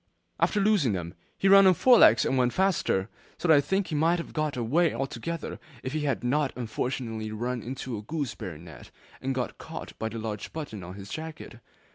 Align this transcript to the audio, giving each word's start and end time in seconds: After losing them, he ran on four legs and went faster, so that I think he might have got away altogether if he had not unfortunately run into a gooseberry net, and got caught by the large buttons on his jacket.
After 0.39 0.59
losing 0.59 0.93
them, 0.93 1.13
he 1.37 1.47
ran 1.47 1.67
on 1.67 1.75
four 1.75 1.99
legs 1.99 2.25
and 2.25 2.35
went 2.35 2.53
faster, 2.53 3.07
so 3.37 3.47
that 3.47 3.55
I 3.57 3.61
think 3.61 3.85
he 3.89 3.93
might 3.95 4.17
have 4.17 4.33
got 4.33 4.57
away 4.57 4.95
altogether 4.95 5.59
if 5.83 5.93
he 5.93 6.05
had 6.05 6.23
not 6.23 6.51
unfortunately 6.55 7.31
run 7.31 7.61
into 7.61 7.95
a 7.99 8.01
gooseberry 8.01 8.57
net, 8.57 8.89
and 9.21 9.35
got 9.35 9.59
caught 9.59 9.93
by 9.99 10.09
the 10.09 10.17
large 10.17 10.51
buttons 10.53 10.81
on 10.83 10.95
his 10.95 11.09
jacket. 11.11 11.59